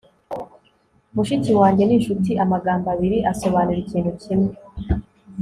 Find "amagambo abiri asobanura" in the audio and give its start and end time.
2.43-3.79